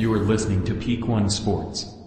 [0.00, 1.99] You are listening to Peak One Sports.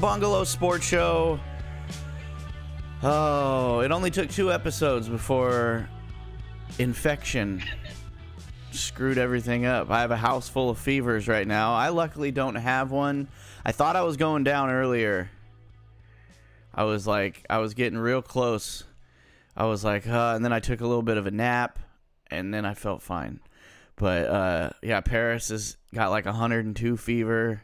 [0.00, 1.40] Bungalow Sports Show.
[3.02, 5.88] Oh, it only took two episodes before
[6.78, 7.62] infection
[8.78, 9.90] screwed everything up.
[9.90, 11.74] I have a house full of fevers right now.
[11.74, 13.28] I luckily don't have one.
[13.64, 15.30] I thought I was going down earlier.
[16.74, 18.84] I was like, I was getting real close.
[19.56, 21.78] I was like, huh, and then I took a little bit of a nap,
[22.30, 23.40] and then I felt fine.
[23.96, 27.62] But uh, yeah, Paris has got like 102 fever.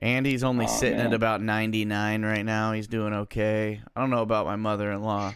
[0.00, 2.72] Andy's only Aw, sitting at about 99 right now.
[2.72, 3.80] He's doing okay.
[3.94, 5.34] I don't know about my mother-in-law.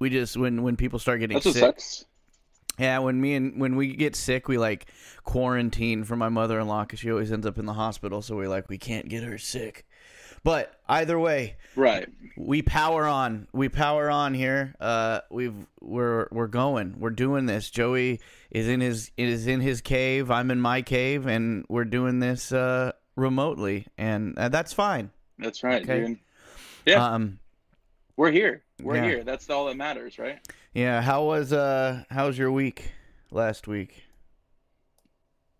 [0.00, 2.06] We just when when people start getting That's sick.
[2.78, 4.86] Yeah, when me and when we get sick, we like
[5.24, 8.22] quarantine for my mother-in-law because she always ends up in the hospital.
[8.22, 9.84] So we're like, we can't get her sick.
[10.44, 12.08] But either way, Right.
[12.36, 13.48] we power on.
[13.52, 14.76] We power on here.
[14.80, 16.94] Uh, we've we're we're going.
[17.00, 17.68] We're doing this.
[17.70, 18.20] Joey
[18.52, 20.30] is in his is in his cave.
[20.30, 25.10] I'm in my cave, and we're doing this uh, remotely, and uh, that's fine.
[25.38, 26.06] That's right, Okay.
[26.06, 26.18] dude.
[26.86, 27.04] Yeah.
[27.14, 27.38] Um,
[28.16, 28.62] We're here.
[28.82, 29.04] We're yeah.
[29.04, 29.24] here.
[29.24, 30.38] That's all that matters, right?
[30.72, 31.02] yeah.
[31.02, 32.92] How was uh How was your week
[33.30, 34.04] last week?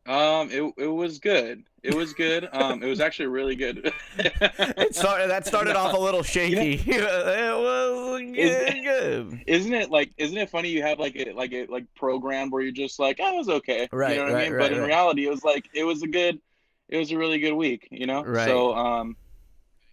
[0.06, 1.64] Um, it it was good.
[1.82, 2.48] It was good.
[2.52, 3.92] Um, it was actually really good.
[4.18, 5.28] It started.
[5.30, 6.74] That started off a little shaky.
[6.86, 8.84] it was good.
[8.84, 9.44] good.
[9.46, 10.10] Isn't it like?
[10.16, 10.70] Isn't it funny?
[10.70, 13.48] You have like a like a like program where you're just like, oh, it was
[13.48, 13.88] okay.
[13.92, 14.52] Right, You know what right, I mean?
[14.54, 16.40] right, but in reality, it was like it was a good.
[16.89, 17.89] It was a really good week.
[17.91, 18.25] You know.
[18.25, 18.47] Right.
[18.47, 19.17] So um,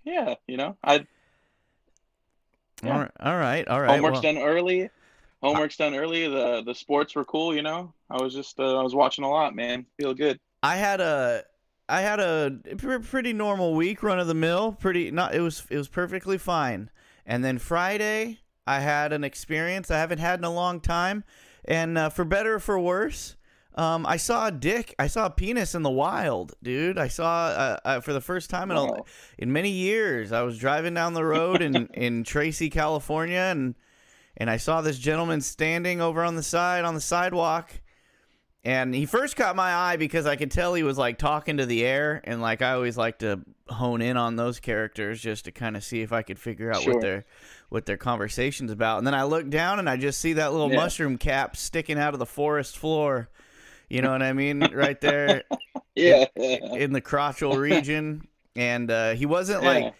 [0.04, 0.36] yeah.
[0.48, 1.06] You know, I
[2.84, 3.08] Yeah.
[3.20, 3.68] All right.
[3.68, 3.92] All right.
[3.92, 4.90] Homework's well- done early.
[5.42, 6.28] Homework's done early.
[6.28, 7.55] The the sports were cool.
[7.55, 7.94] You know.
[8.10, 9.86] I was just uh, I was watching a lot, man.
[10.00, 10.39] Feel good.
[10.64, 11.44] I had a
[11.88, 14.72] I had a pr- pretty normal week, run of the mill.
[14.72, 15.36] Pretty not.
[15.36, 16.89] It was it was perfectly fine.
[17.26, 21.23] And then Friday, I had an experience I haven't had in a long time,
[21.64, 23.36] and uh, for better or for worse.
[23.75, 24.95] Um, I saw a dick.
[24.97, 26.97] I saw a penis in the wild, dude.
[26.97, 28.87] I saw uh, uh, for the first time in a,
[29.37, 30.31] in many years.
[30.31, 33.75] I was driving down the road in in Tracy, California, and
[34.37, 37.71] and I saw this gentleman standing over on the side on the sidewalk.
[38.63, 41.67] And he first caught my eye because I could tell he was like talking to
[41.67, 45.52] the air, and like I always like to hone in on those characters just to
[45.52, 46.93] kind of see if I could figure out Sure.
[46.93, 47.25] what their
[47.69, 48.97] what their conversation's about.
[48.99, 50.77] And then I look down and I just see that little Yeah.
[50.77, 53.30] mushroom cap sticking out of the forest floor.
[53.90, 54.60] You know what I mean?
[54.73, 55.44] right there
[55.96, 56.26] Yeah.
[56.36, 59.70] in the crotchal region, and uh, he wasn't Yeah.
[59.70, 59.94] like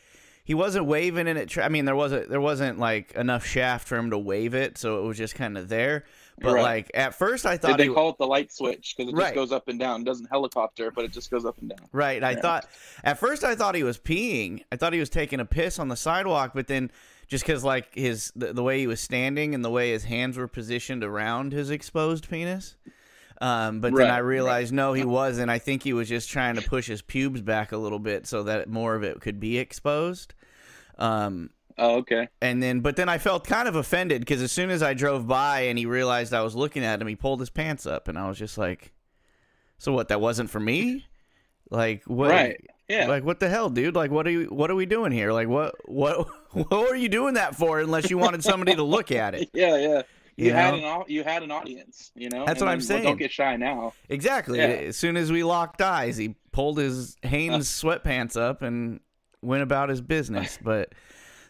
[0.44, 1.50] he wasn't waving in it.
[1.50, 4.78] Tra- I mean, there wasn't there wasn't like enough shaft for him to wave it,
[4.78, 6.04] so it was just kind of there.
[6.40, 6.62] But Right.
[6.62, 9.16] like at first, I Did thought they he call it the light switch because it
[9.16, 9.26] Right.
[9.28, 10.02] just goes up and down?
[10.02, 11.88] It doesn't helicopter, but it just goes up and down.
[11.94, 12.22] right.
[12.24, 12.42] I Yeah.
[12.42, 12.68] thought
[13.04, 14.62] at first I thought he was peeing.
[14.72, 16.92] I thought he was taking a piss on the sidewalk, but then
[17.28, 20.38] just because like his the, the way he was standing and the way his hands
[20.38, 22.76] were positioned around his exposed penis.
[23.42, 24.20] Um, but then Right, I right.
[24.20, 25.50] realized no, he wasn't.
[25.50, 28.44] I think he was just trying to push his pubes back a little bit so
[28.44, 30.34] that more of it could be exposed.
[30.98, 32.30] Um, Oh, okay.
[32.42, 35.28] and then, but then I felt kind of offended because as soon as I drove
[35.28, 38.18] by and he realized I was looking at him, he pulled his pants up, and
[38.18, 38.94] I was just like,
[39.78, 40.08] "So what?
[40.08, 41.06] That wasn't for me?
[41.70, 42.30] Like what?
[42.30, 42.66] Right.
[42.88, 43.08] Yeah.
[43.08, 43.94] Like what the hell, dude?
[43.96, 44.46] Like what are you?
[44.46, 45.34] What are we doing here?
[45.34, 45.76] Like what?
[45.84, 46.28] What?
[46.56, 47.82] What are you doing that for?
[47.82, 49.50] Unless you wanted somebody to look at it?
[49.54, 50.02] yeah, yeah.
[50.38, 51.02] You, You had know?
[51.02, 52.46] an you had an audience, you know.
[52.46, 53.04] That's and what I'm then, well, saying.
[53.04, 53.94] don't get shy now.
[54.10, 54.60] Exactly.
[54.60, 54.66] Yeah.
[54.66, 59.00] As soon as we locked eyes, he pulled his Hanes sweatpants up and
[59.42, 60.58] went about his business.
[60.64, 60.94] But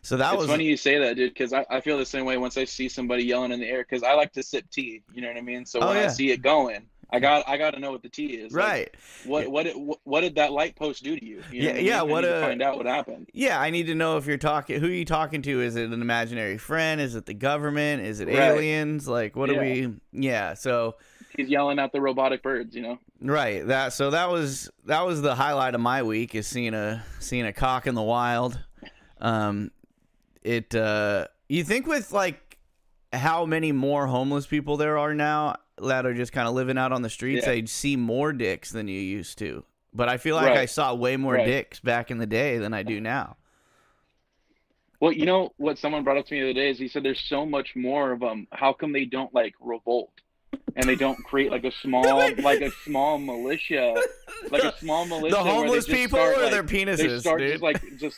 [0.03, 2.25] so that it's was funny you say that, dude, because I, I feel the same
[2.25, 3.79] way once I see somebody yelling in the air.
[3.84, 5.66] Because I like to sip tea, you know what I mean.
[5.66, 6.03] So Oh, when yeah.
[6.03, 8.51] I see it going, I got I got to know what the T is.
[8.51, 8.95] Like, right.
[9.25, 9.47] what Yeah.
[9.49, 11.43] what did what, what did that light post do to you?
[11.51, 11.85] you Yeah, know I mean?
[11.85, 13.29] yeah, what need find out what happened.
[13.33, 14.79] Yeah, I need to know if you're talking.
[14.79, 15.61] Who are you talking to?
[15.61, 16.99] Is it an imaginary friend?
[16.99, 18.02] Is it the government?
[18.03, 18.37] Is it Right.
[18.37, 19.07] aliens?
[19.07, 19.57] Like, what Yeah.
[19.57, 19.93] are we?
[20.11, 20.53] Yeah.
[20.55, 20.96] So
[21.37, 22.97] He's yelling at the robotic birds, you know.
[23.22, 23.93] right that.
[23.93, 27.53] So that was that was the highlight of my week is seeing a seeing a
[27.53, 28.59] cock in the wild.
[29.22, 29.72] Um,
[30.43, 30.73] it.
[30.75, 32.57] uh You think with like
[33.13, 36.91] how many more homeless people there are now that are just kind of living out
[36.91, 37.53] on the streets, Yeah.
[37.53, 39.63] they'd see more dicks than you used to.
[39.93, 40.57] But I feel like Right.
[40.59, 41.45] I saw way more Right.
[41.45, 43.37] dicks back in the day than I do now.
[44.99, 47.03] Well, you know what someone brought up to me the other day is he said
[47.03, 48.47] there's so much more of them.
[48.51, 50.11] How come they don't like revolt?
[50.75, 52.03] And they don't create like a small
[52.41, 53.96] like a small militia,
[54.52, 55.35] like a small militia.
[55.37, 57.52] the they homeless people start, or like, their They penises, start dude.
[57.52, 58.17] just like just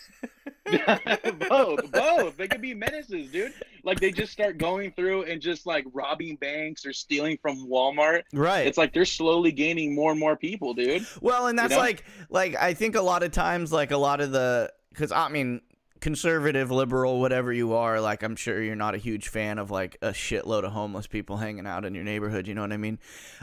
[1.50, 2.38] both, both.
[2.38, 3.54] They could be menaces, dude.
[3.84, 8.24] Like they just start going through and just like robbing banks or stealing from Walmart.
[8.34, 8.68] right.
[8.68, 11.06] It's like they're slowly gaining more and more people, dude.
[11.22, 11.80] Well, and that's know?
[11.80, 15.30] like like I think a lot of times like a lot of the cuz I
[15.30, 15.62] mean
[16.00, 19.98] conservative, liberal, whatever you are, like I'm sure you're not a huge fan of like
[20.02, 23.00] a shitload of homeless people hanging out in your neighborhood, you know what I mean?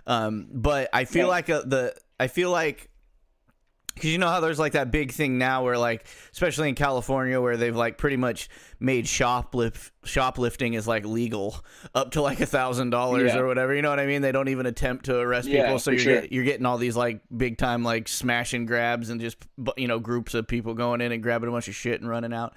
[0.06, 1.32] Um but I feel Yeah.
[1.32, 2.90] like a, the I feel like
[3.94, 7.40] because you know how there's like that big thing now where like especially in california
[7.40, 8.48] where they've like pretty much
[8.80, 11.56] made shoplift shoplifting is like legal
[11.94, 14.48] up to like a thousand dollars or whatever you know what i mean they don't
[14.48, 16.20] even attempt to arrest Yeah, people so you're, sure.
[16.22, 19.38] get, you're getting all these like big time like smash and grabs and just
[19.76, 22.32] you know groups of people going in and grabbing a bunch of shit and running
[22.32, 22.54] out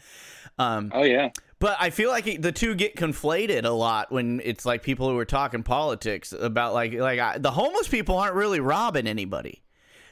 [0.59, 1.29] um, Oh yeah.
[1.59, 5.15] but I feel like the two get conflated a lot when it's like people who
[5.19, 9.61] are talking politics about like like I, the homeless people aren't really robbing anybody.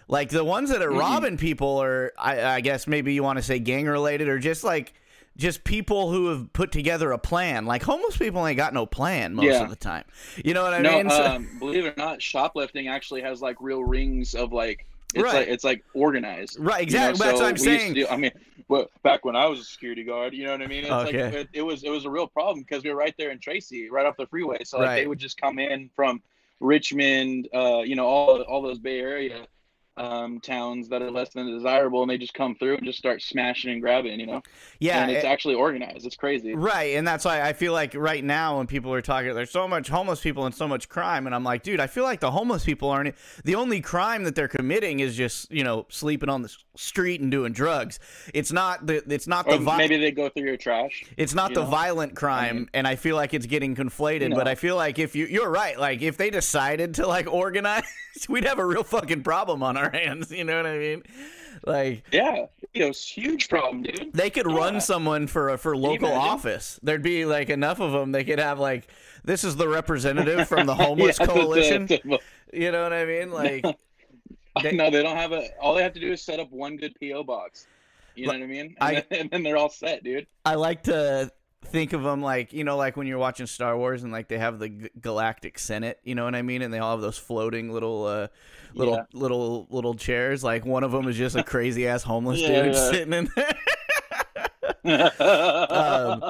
[0.07, 3.43] Like the ones that are robbing people are, I, I guess maybe you want to
[3.43, 4.93] say gang related or just like
[5.37, 7.65] just people who have put together a plan.
[7.65, 9.63] Like homeless people ain't got no plan most Yeah.
[9.63, 10.03] of the time.
[10.43, 11.09] You know what I no, mean?
[11.09, 15.23] So- um, believe it or not, shoplifting actually has like real rings of like it's
[15.23, 15.33] Right.
[15.33, 16.57] like it's like organized.
[16.59, 17.25] right, you know, exactly.
[17.25, 17.93] That's so what I'm we used to saying.
[17.93, 18.31] do- I mean,
[18.67, 20.81] well, back when I was a security guard, you know what I mean?
[20.83, 21.37] It's like Okay.
[21.39, 23.89] it, it was it was a real problem because we were right there in Tracy,
[23.89, 24.63] right off the freeway.
[24.65, 24.95] So like Right.
[25.01, 26.21] they would just come in from
[26.59, 29.45] Richmond, uh, you know, all all those Bay Area
[29.97, 33.21] um, towns that are less than desirable, and they just come through and just start
[33.21, 34.41] smashing and grabbing, you know.
[34.79, 36.05] Yeah, and it's it- actually organized.
[36.05, 36.53] It's crazy.
[36.53, 39.67] Right, and that's why I feel like right now when people are talking, there's so
[39.67, 42.31] much homeless people and so much crime, and I'm like, dude, I feel like the
[42.31, 46.41] homeless people aren't the only crime that they're committing is just you know sleeping on
[46.41, 47.99] the street and doing drugs.
[48.33, 51.05] It's not the it's not the vi- maybe they go through your trash.
[51.17, 51.69] it's not the know?
[51.69, 54.35] violent crime, mean- and I feel like it's getting conflated.
[54.35, 57.83] But I feel like if you you're right, like if they decided to like organize,
[58.29, 60.31] we'd have a real fucking problem on our hands.
[60.31, 61.03] You know what I mean?
[61.65, 64.11] Like Yeah, you know, huge problem, dude.
[64.13, 66.79] they could run someone for for local office.
[66.83, 68.11] There'd be like enough of them.
[68.11, 68.87] They could have like
[69.23, 71.85] this is the representative from the homeless Yeah, the- the- coalition.
[71.87, 72.19] the-
[72.53, 73.31] You know what I mean?
[73.31, 73.65] Like
[74.61, 75.47] They- no, they don't have a.
[75.59, 77.67] All they have to do is set up one good PO box.
[78.15, 78.75] You know what I mean?
[78.79, 80.27] And, I- then, and then they're all set, dude.
[80.45, 81.31] I like to
[81.65, 84.37] think of them like you know like when you're watching Star Wars and like they
[84.37, 85.99] have the G- Galactic Senate.
[86.03, 86.61] You know what I mean?
[86.61, 88.05] And they all have those floating little.
[88.05, 88.27] uh
[88.73, 89.03] Little Yeah.
[89.13, 90.43] little little chairs.
[90.43, 92.89] Like one of them is just a crazy ass homeless Yeah, dude yeah.
[92.91, 93.53] sitting in there.
[95.69, 96.23] Um,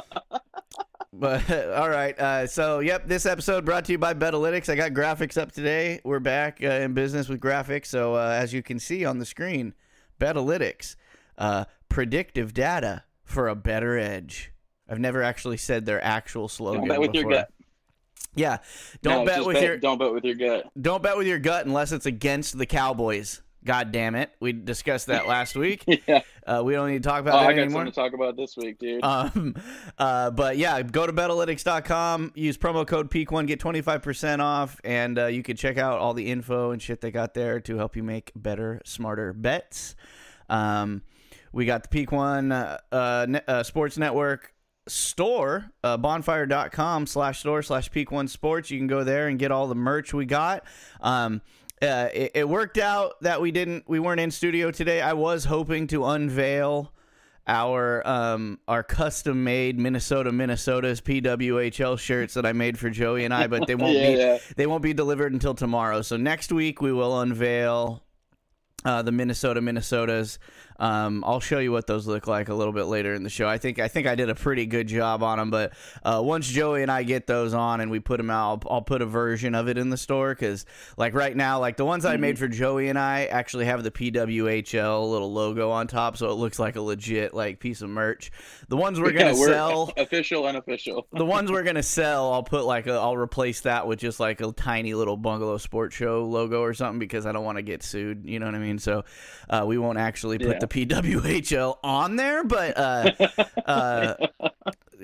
[1.18, 4.68] But all right, uh, so yep, this episode brought to you by Betalytics.
[4.70, 6.02] I got graphics up today.
[6.04, 7.86] We're back uh, in business with graphics.
[7.86, 9.74] So uh, as you can see on the screen,
[10.20, 10.98] Betalytics,
[11.38, 14.52] uh, predictive data for a better edge.
[14.90, 16.82] I've never actually said their actual slogan.
[16.82, 17.40] don't bet with your before.
[17.44, 17.52] gut.
[18.36, 18.58] Yeah,
[19.02, 20.70] don't No, bet with your Don't bet with your gut.
[20.80, 23.42] don't bet with your gut unless it's against the Cowboys.
[23.64, 25.84] God damn it, we discussed that last week.
[26.06, 26.22] yeah.
[26.46, 27.80] Uh, we don't need to talk about Oh, about I that got anymore.
[27.86, 29.04] something to talk about this week, dude.
[29.04, 29.56] Um,
[29.98, 35.26] uh, but yeah, go to betalytics.com, use promo code PEAK1, get 25% off, and uh,
[35.28, 38.04] you can check out all the info and shit they got there to help you
[38.04, 39.96] make better, smarter bets.
[40.50, 41.02] Um,
[41.52, 44.54] we got the Peak One uh, uh, uh, Sports Network
[44.88, 48.70] store, uh, bonfire.com slash store slash Peak One Sports.
[48.72, 50.64] You can go there and get all the merch we got.
[51.02, 51.42] Um,
[51.82, 55.02] uh, it, it worked out that we didn't, we weren't in studio today.
[55.02, 56.92] I was hoping to unveil
[57.48, 63.32] our um our custom made Minnesota Minnesota's PWHL shirts that I made for Joey and
[63.32, 64.38] I, but they won't Yeah, be yeah.
[64.56, 66.02] they won't be delivered until tomorrow.
[66.02, 68.02] So next week we will unveil
[68.84, 70.40] uh, the Minnesota Minnesotas.
[70.80, 73.48] Um, I'll show you what those look like a little bit later in the show.
[73.48, 76.48] I think I think I did a pretty good job on them, but uh, once
[76.48, 79.06] Joey and I get those on and we put them out, I'll, I'll put a
[79.06, 80.66] version of it in the store because,
[80.98, 83.92] like right now, like the ones I made for Joey and I actually have the
[83.92, 88.32] PWHL little logo on top, so it looks like a legit like piece of merch.
[88.68, 91.08] The ones we're gonna Yeah, we're sell official, and unofficial.
[91.14, 94.42] the ones we're gonna sell, I'll put like a, I'll replace that with just like
[94.42, 97.84] a tiny little bungalow sports show logo or something because I don't want to get
[97.84, 98.24] sued.
[98.26, 98.80] You know what I mean?
[98.80, 99.04] So
[99.50, 100.60] uh, we won't actually put Yeah.
[100.66, 103.12] The PWHL on there, but uh,
[103.66, 104.16] uh,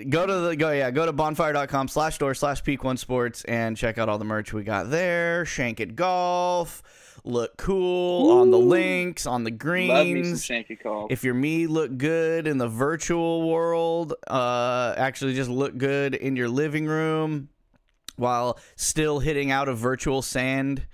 [0.10, 3.78] go to the go yeah go to bonfire.com slash store slash peak one sports and
[3.78, 5.46] check out all the merch we got there.
[5.46, 6.82] Shank it golf.
[7.24, 11.12] Look cool on the links, on the greens Love me some Shank It Golf.
[11.12, 16.36] if your me look good in the virtual world, uh, actually just look good in
[16.36, 17.50] your living room
[18.16, 20.88] while still hitting out of virtual sand,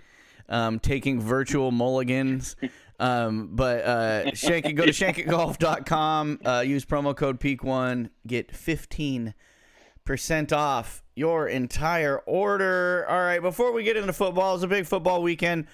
[0.49, 2.57] um, taking virtual mulligans.
[2.99, 9.33] Um, but uh, Shank, it, go to shankitgolf.com, uh, use promo code PEAK1, get 15%
[10.51, 13.05] off your entire order.
[13.07, 15.67] All right, before we get into football, it's a big football weekend.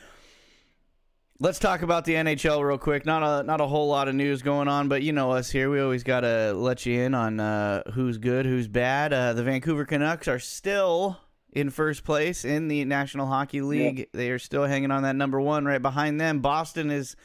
[1.39, 3.05] Let's talk about the NHL real quick.
[3.05, 5.69] Not a not a whole lot of news going on, but you know us here.
[5.69, 9.11] We always gotta let you in on uh, who's good, who's bad.
[9.11, 11.19] Uh, the Vancouver Canucks are still
[11.53, 14.09] in first place in the National Hockey League.
[14.11, 15.65] They are still hanging on that number one.
[15.65, 17.15] Right behind them, Boston is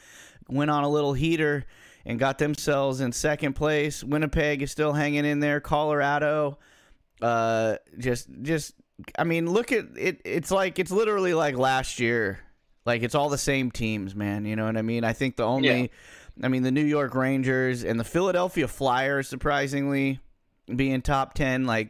[0.47, 1.65] went on a little heater
[2.05, 4.03] and got themselves in second place.
[4.03, 5.59] Winnipeg is still hanging in there.
[5.59, 6.57] Colorado,
[7.21, 8.73] uh, just just
[9.17, 10.21] I mean, look at it.
[10.25, 12.39] It's like it's literally like last year.
[12.85, 14.45] Like it's all the same teams, man.
[14.45, 15.03] You know what I mean?
[15.03, 15.87] I think the only, Yeah.
[16.41, 20.19] I mean, the New York Rangers and the Philadelphia Flyers, surprisingly,
[20.73, 21.65] being top ten.
[21.65, 21.89] Like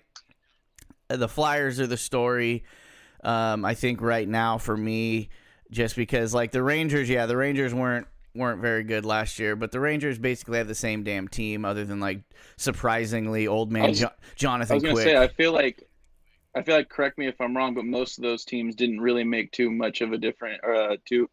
[1.09, 2.63] the Flyers are the story.
[3.23, 5.29] Um, I think right now for me,
[5.71, 9.71] just because like the Rangers, yeah, the Rangers weren't weren't very good last year, but
[9.71, 12.21] the Rangers basically have the same damn team, other than like
[12.57, 15.05] surprisingly old man was- jo- Jonathan I was gonna Quick.
[15.05, 15.83] say, I feel like,
[16.55, 19.23] I feel like, correct me if I'm wrong, but most of those teams didn't really
[19.23, 21.27] make too much of a different, or uh, too,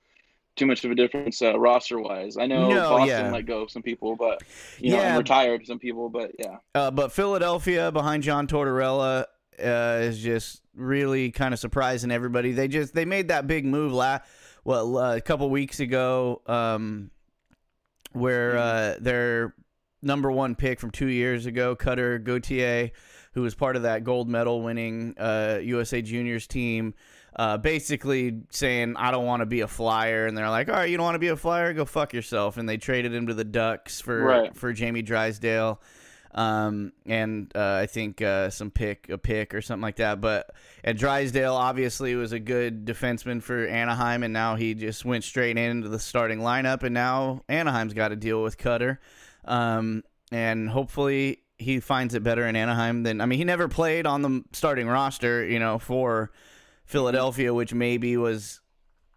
[0.57, 2.39] too much of a difference uh, roster wise.
[2.39, 3.31] I know No, Boston yeah.
[3.31, 4.43] let go of some people, but
[4.79, 5.19] you know, Yeah.
[5.19, 9.27] retired some people, but yeah, Uh, but Philadelphia behind John Tortorella
[9.63, 12.53] uh, is just really kind of surprising everybody.
[12.53, 14.25] They just they made that big move last
[14.65, 17.11] well uh, a couple weeks ago, um,
[18.13, 19.55] where uh, their
[20.03, 22.91] number one pick from two years ago, Cutter Gauthier,
[23.33, 26.95] who was part of that gold medal winning uh, USA Juniors team.
[27.39, 30.89] Uh, basically saying I don't want to be a flyer, and they're like, "All right,
[30.89, 31.75] you don't want to be a flyer?
[31.75, 34.57] Go fuck yourself." And they traded him to the Ducks for Right.
[34.57, 35.79] for Jamie Drysdale
[36.35, 40.21] um, and uh, I think uh, some pick a pick or something like that.
[40.21, 40.55] But
[40.85, 45.57] and Drysdale obviously was a good defenseman for Anaheim, and now he just went straight
[45.57, 49.01] into the starting lineup, and now Anaheim's got to deal with Cutter,
[49.45, 50.03] um,
[50.33, 54.23] and hopefully he finds it better in Anaheim than I mean he never played on
[54.23, 56.31] the starting roster, you know, for
[56.85, 58.61] Philadelphia, which maybe was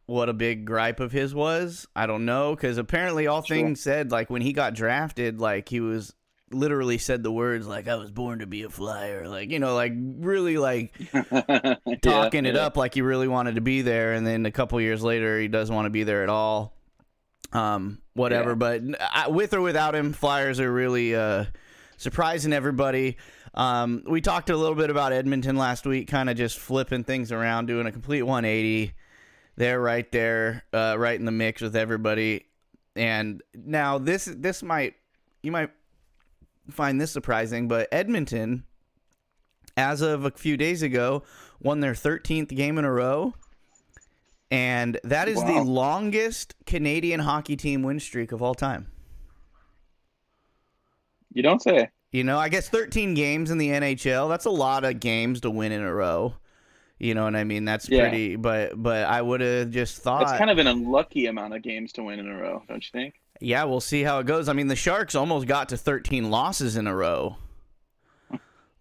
[0.06, 1.86] what a big gripe of his was.
[1.96, 3.58] I don't know because apparently all Sure.
[3.58, 6.16] things said like when he got drafted, like he was
[6.51, 9.75] literally said the words like I was born to be a flyer, like you know,
[9.75, 10.94] like really like
[12.01, 15.01] talking it up like he really wanted to be there, and then a couple years
[15.01, 16.74] later he doesn't want to be there at all.
[17.51, 18.56] Um, whatever, Yeah.
[18.56, 18.82] but
[19.13, 21.46] I, with or without him, Flyers are really uh,
[21.98, 23.18] surprising everybody.
[23.56, 27.32] Um, we talked a little bit about Edmonton last week, kind of just flipping things
[27.32, 28.94] around, doing a complete 180.
[29.56, 32.46] They're right there, uh, right in the mix with everybody.
[32.96, 34.96] And now this this might
[35.41, 35.72] you might
[36.74, 38.64] find this surprising, but Edmonton,
[39.78, 41.24] as of a few days ago,
[41.62, 43.34] won their 13th game in a row.
[44.52, 48.88] And that is the longest Canadian hockey team win streak of all time.
[51.34, 51.90] You don't say.
[52.12, 55.52] You know, I guess 13 games in the NHL, that's a lot of games to
[55.52, 56.34] win in a row.
[56.98, 57.66] You know what I mean?
[57.66, 58.02] That's Yeah.
[58.10, 61.62] pretty but but I would have just thought It's kind of an unlucky amount of
[61.62, 63.19] games to win in a row, don't you think?
[63.39, 64.50] Yeah, we'll see how it goes.
[64.50, 67.38] I mean, the Sharks almost got to 13 losses in a row.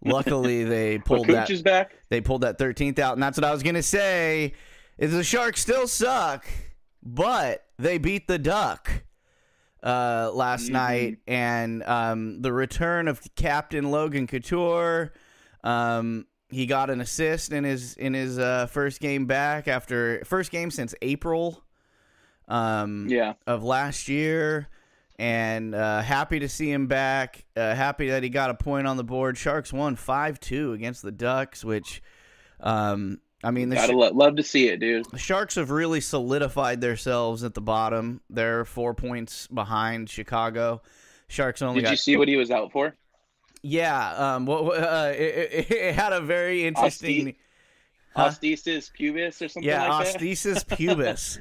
[0.03, 1.63] Luckily, they pulled that.
[1.63, 1.95] back.
[2.09, 4.53] They pulled that 13th out, and that's what I was gonna say.
[4.97, 6.45] Is the Sharks still suck,
[7.03, 8.89] but they beat the Duck
[9.83, 10.71] uh, last Mhm.
[10.71, 15.13] night, and um, the return of Captain Logan Couture.
[15.63, 20.51] Um, he got an assist in his in his uh, first game back after first
[20.51, 21.63] game since April.
[22.49, 23.33] Um, Yeah.
[23.47, 24.67] of last year
[25.19, 27.45] and uh, happy to see him back.
[27.55, 29.37] Uh, happy that he got a point on the board.
[29.37, 32.01] Sharks won 5 2 against the Ducks, which,
[32.59, 35.05] um, I mean, the, Gotta Sh- lo- love to see it, dude.
[35.11, 38.21] the Sharks have really solidified themselves at the bottom.
[38.29, 40.81] They're four points behind Chicago.
[41.27, 41.91] Sharks only Did got.
[41.91, 42.95] you see what he was out for?
[43.61, 47.35] yeah, um, what, uh, it, it, had a very interesting.
[48.15, 48.29] Huh?
[48.29, 50.21] Osteitis pubis or something Yeah, like that.
[50.21, 51.39] Osteitis pubis.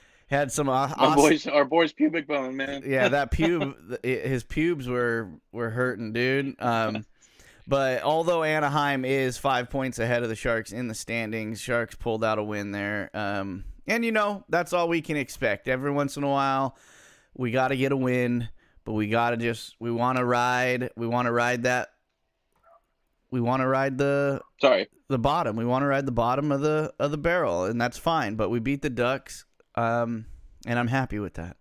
[0.28, 0.68] had some.
[0.68, 2.82] Uh, Our boys, our boys, pubic bone, man.
[2.86, 6.54] yeah, that pube, his pubes were were hurting, dude.
[6.60, 7.04] Um,
[7.66, 12.24] but although Anaheim is five points ahead of the Sharks in the standings, Sharks pulled
[12.24, 13.10] out a win there.
[13.12, 15.68] Um, and you know that's all we can expect.
[15.68, 16.76] Every once in a while,
[17.34, 18.48] we got to get a win,
[18.84, 20.90] but we got to just we want to ride.
[20.96, 21.88] We want to ride that.
[23.30, 24.88] We want to ride the Sorry.
[25.08, 25.56] the bottom.
[25.56, 28.36] We want to ride the bottom of the of the barrel, and that's fine.
[28.36, 29.44] But we beat the Ducks,
[29.78, 30.26] um,
[30.66, 31.56] and I'm happy with that.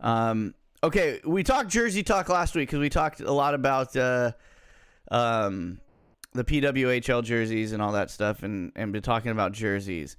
[0.00, 0.54] Um,
[0.84, 4.32] okay, we talked Jersey talk last week because we talked a lot about uh,
[5.10, 5.80] um,
[6.32, 10.16] the PWHL jerseys and all that stuff, and and been talking about jerseys.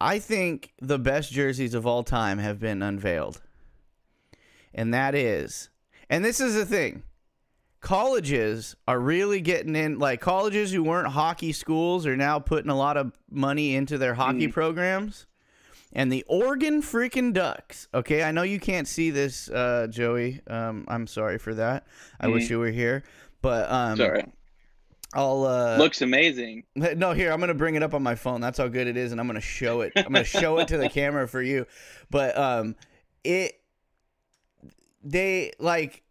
[0.00, 3.42] I think the best jerseys of all time have been unveiled,
[4.72, 5.68] and that is,
[6.08, 7.02] and this is the thing
[7.80, 12.74] colleges are really getting in like colleges who weren't hockey schools are now putting a
[12.74, 15.26] lot of money into their hockey programs
[15.94, 17.86] And the Oregon freaking Ducks.
[17.94, 20.40] Okay, I know you can't see this, uh, Joey.
[20.48, 21.86] Um, I'm sorry for that.
[22.20, 22.50] I wish Mhm.
[22.50, 23.04] you were here,
[23.42, 24.24] but um, Sorry.
[25.12, 26.64] I'll uh, Looks amazing.
[26.74, 28.40] no, here I'm gonna bring it up on my phone.
[28.40, 29.92] That's how good it is, and I'm gonna show it.
[29.96, 31.66] I'm gonna show it to the camera for you.
[32.10, 32.74] But um,
[33.22, 33.60] it
[35.02, 36.02] they like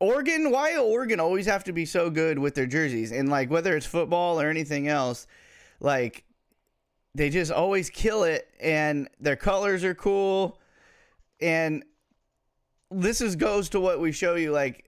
[0.00, 0.50] Oregon.
[0.50, 3.86] Why Oregon always have to be so good with their jerseys, and like whether it's
[3.86, 5.26] football or anything else,
[5.80, 6.24] like
[7.14, 10.58] they just always kill it, and their colors are cool,
[11.40, 11.84] and
[12.90, 14.84] this is goes to what we show you like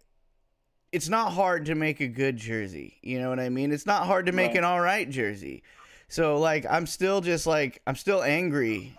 [0.91, 2.99] it's not hard to make a good jersey.
[3.00, 3.73] You know what I mean?
[3.73, 4.59] It's not hard to make Right.
[4.59, 5.62] an all right jersey.
[6.09, 8.95] So like I'm still just like I'm still angry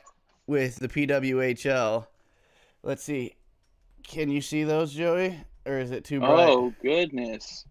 [0.47, 2.07] with the PWHL.
[2.81, 3.35] Let's see.
[4.03, 5.39] Can you see those, Joey?
[5.65, 6.49] Or is it too bright?
[6.49, 7.65] Oh goodness.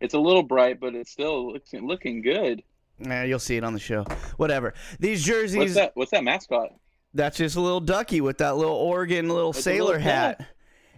[0.00, 2.62] It's a little bright, but it's still looking looking good.
[3.00, 4.04] Nah, you'll see it on the show.
[4.36, 4.74] Whatever.
[4.98, 5.92] These What's jerseys that?
[5.94, 6.70] What's that mascot?
[7.12, 10.46] that's just a little ducky with that little Oregon little It's sailor little hat.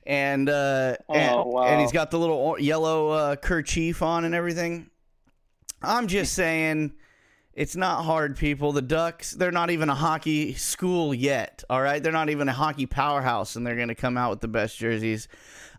[0.05, 1.63] And uh and, Oh, wow.
[1.65, 4.91] and he's got the little yellow uh, kerchief on and everything.
[5.81, 6.93] I'm just saying
[7.55, 8.73] it's not hard people.
[8.73, 12.03] The Ducks, they're not even a hockey school yet, all right?
[12.03, 14.77] They're not even a hockey powerhouse and they're going to come out with the best
[14.79, 15.29] jerseys.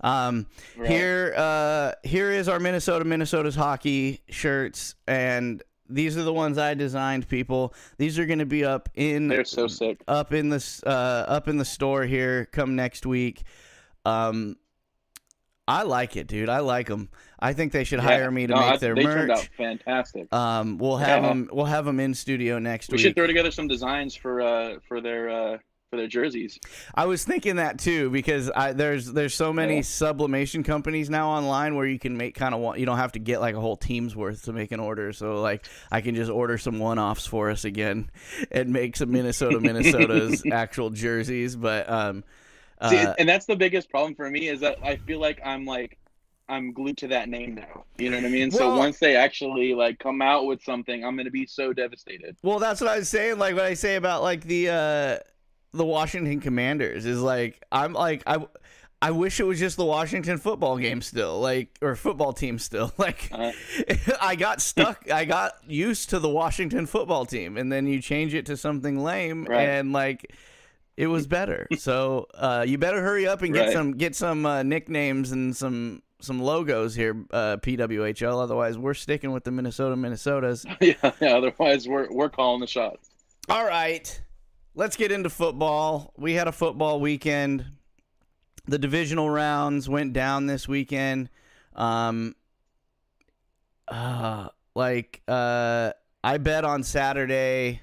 [0.01, 0.89] Um Right.
[0.89, 5.61] here uh here is our Minnesota Minnesota's hockey shirts and
[5.93, 7.73] these are the ones I designed people.
[7.97, 10.01] These are going to be up in They're so sick.
[10.07, 13.43] up in this uh, up in the store here come next week.
[14.05, 14.57] Um,
[15.67, 16.49] I like it, dude.
[16.49, 17.09] I like them.
[17.39, 19.51] I think they should hire me to No, I- make their they turned out merch.
[19.57, 20.33] fantastic.
[20.33, 21.29] Um, we'll have Yeah.
[21.29, 21.49] them.
[21.53, 22.99] We'll have them in studio next we week.
[22.99, 25.57] We should throw together some designs for uh for their uh
[25.93, 26.59] for their jerseys.
[26.95, 29.81] I was thinking that too because I, there's there's so many Yeah.
[29.83, 32.79] sublimation companies now online where you can make kind of one.
[32.79, 35.13] You don't have to get like a whole team's worth to make an order.
[35.13, 38.09] So like I can just order some one offs for us again
[38.51, 41.55] and make some Minnesota Minnesota's actual jerseys.
[41.55, 42.23] But um,
[42.89, 45.63] See, uh, and that's the biggest problem for me is that I feel like I'm
[45.63, 45.99] like
[46.49, 47.85] I'm glued to that name now.
[47.97, 48.51] You know what I mean?
[48.51, 52.35] so once they actually like come out with something, I'm gonna be so devastated.
[52.41, 53.37] Well, that's what I was saying.
[53.37, 55.17] Like what I say about like the uh
[55.73, 58.45] the Washington Commanders is like I'm like I
[59.01, 62.93] I wish it was just the Washington football game still, like or football team still.
[62.97, 63.51] Like Uh.
[64.21, 65.11] I got stuck.
[65.11, 69.03] I got used to the Washington football team, and then you change it to something
[69.03, 69.67] lame, Right.
[69.67, 70.33] and like
[70.95, 71.67] it was better.
[71.77, 73.73] so uh, you better hurry up and get Right.
[73.73, 78.41] some get some uh, nicknames and some some logos here, uh, PWHL.
[78.41, 80.63] Otherwise, we're sticking with the Minnesota Minnesotas.
[80.79, 81.35] yeah, yeah.
[81.35, 83.09] Otherwise, we're we're calling the shots.
[83.49, 84.21] All right.
[84.75, 86.13] Let's get into football.
[86.17, 87.65] We had a football weekend.
[88.65, 91.29] The divisional rounds went down this weekend.
[91.75, 92.35] Um
[93.87, 95.91] uh like uh
[96.23, 97.81] I bet on Saturday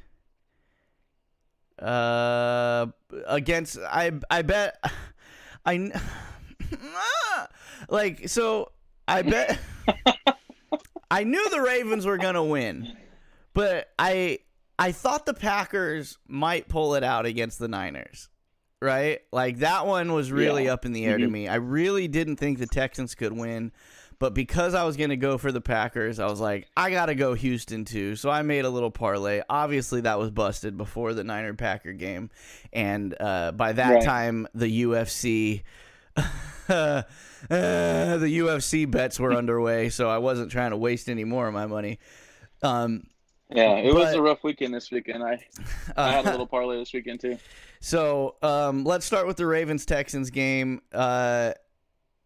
[1.79, 2.87] uh
[3.27, 4.83] against I I bet
[5.67, 5.93] I
[7.89, 8.73] like so
[9.07, 9.59] I bet
[11.11, 12.97] I knew the Ravens were going to win.
[13.53, 14.39] But I
[14.81, 18.29] I thought the Packers might pull it out against the Niners.
[18.83, 19.21] Right?
[19.31, 20.73] Like that one was really Yeah.
[20.73, 21.31] up in the air to Mhm.
[21.31, 21.49] me.
[21.49, 23.73] I really didn't think the Texans could win,
[24.19, 27.07] but because I was going to go for the Packers, I was like, I got
[27.07, 28.17] to go Houston too.
[28.17, 29.43] So I made a little parlay.
[29.51, 32.31] Obviously that was busted before the Niner Packer game,
[32.73, 34.03] and uh, by that Right.
[34.03, 35.63] time the UFC
[36.71, 37.03] uh,
[37.51, 41.67] the UFC bets were underway, so I wasn't trying to waste any more of my
[41.67, 41.99] money.
[42.63, 43.05] Um,
[43.53, 45.23] Yeah, it was a rough weekend this weekend.
[45.23, 45.45] I
[45.97, 47.39] I had a little parlay this weekend too.
[47.81, 50.83] so um, let's start with the Ravens Texans game.
[50.93, 51.53] Uh,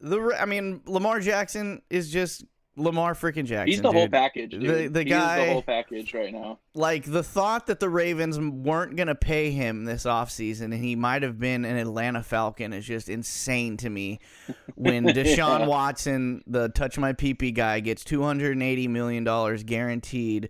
[0.00, 2.44] the I mean Lamar Jackson is just
[2.76, 3.68] Lamar freaking Jackson.
[3.68, 4.62] He's the whole package, dude.
[4.62, 6.58] The- the He's guy- the whole package right now.
[6.74, 10.96] like the thought that the Ravens weren't going to pay him this offseason and he
[10.96, 14.18] might have been an Atlanta Falcon is just insane to me.
[14.74, 15.66] When Deshaun Yeah.
[15.68, 19.24] Watson, the touch my peepee guy, gets $280 million
[19.64, 20.48] guaranteed,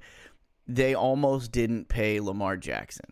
[0.67, 3.07] they almost didn't pay Lamar Jackson.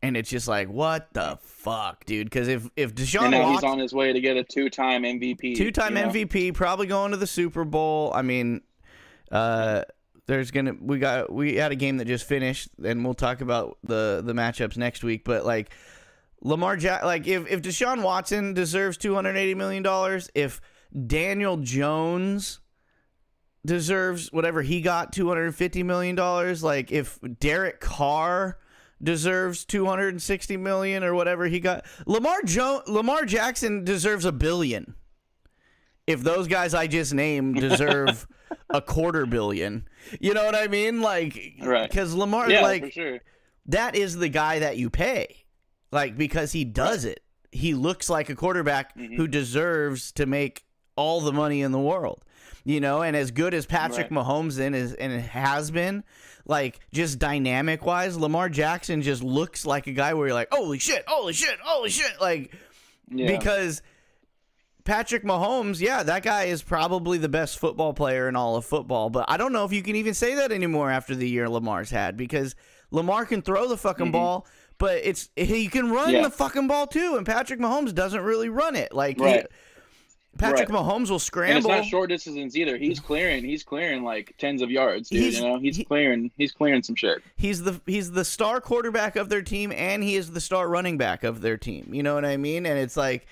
[0.00, 2.30] And it's just like, what the fuck, dude?
[2.30, 3.52] Because if, if Deshaun and Watson.
[3.54, 5.56] he's on his way to get a two-time MVP.
[5.56, 6.10] Two-time you know?
[6.10, 8.12] MVP, probably going to the Super Bowl.
[8.14, 8.62] I mean,
[9.32, 9.82] uh,
[10.26, 13.78] there's gonna we got we had a game that just finished, and we'll talk about
[13.82, 15.24] the the matchups next week.
[15.24, 15.70] But like
[16.42, 20.60] Lamar Jack, like if if Deshaun Watson deserves 280 million dollars, if
[21.06, 22.60] Daniel Jones
[23.68, 28.58] deserves whatever he got 250 million dollars, like if Derek Carr
[29.00, 34.94] deserves 260 million or whatever he got Lamar jo- Lamar Jackson deserves a billion
[36.06, 38.26] if those guys I just named deserve
[38.70, 39.86] a quarter billion.
[40.20, 41.00] You know what I mean?
[41.00, 41.88] Like, Right.
[41.88, 43.20] Because Lamar, Yeah, like, sure.
[43.66, 45.44] that is the guy that you pay.
[45.92, 47.20] like because he does it.
[47.52, 49.16] He looks like a quarterback Mhm.
[49.16, 50.64] who deserves to make
[50.98, 52.24] all the money in the world.
[52.64, 54.20] You know, and as good as Patrick Right.
[54.24, 56.04] Mahomes in is and has been,
[56.44, 60.78] like just dynamic wise, Lamar Jackson just looks like a guy where you're like, holy
[60.78, 62.52] shit, holy shit, holy shit, like
[63.10, 63.38] Yeah.
[63.38, 63.80] because
[64.84, 69.10] Patrick Mahomes, yeah, that guy is probably the best football player in all of football.
[69.10, 71.90] But I don't know if you can even say that anymore after the year Lamar's
[71.90, 72.54] had because
[72.90, 74.46] Lamar can throw the fucking ball,
[74.78, 76.16] but it's he can run Mm-hmm.
[76.16, 76.22] Yeah.
[76.22, 78.94] the fucking ball too, and Patrick Mahomes doesn't really run it.
[78.94, 79.46] Like Right.
[80.38, 80.78] Patrick Right.
[80.78, 81.18] Mahomes will
[81.50, 82.76] and it's not short distances either.
[82.76, 83.44] He's clearing.
[83.44, 85.20] He's clearing like tens of yards, dude.
[85.22, 86.30] He's- you know, he's he- clearing.
[86.38, 87.22] He's clearing some shit.
[87.36, 90.96] He's the he's the star quarterback of their team, and he is the star running
[90.98, 91.90] back of their team.
[91.92, 92.64] You know what I mean?
[92.66, 93.26] And it's like,